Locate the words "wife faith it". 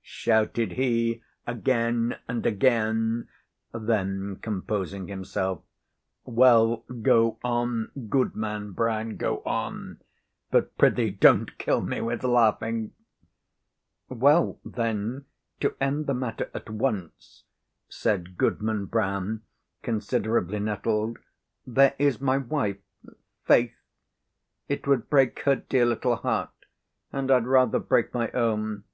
22.38-24.86